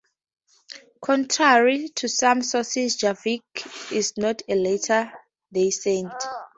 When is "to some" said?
1.89-2.41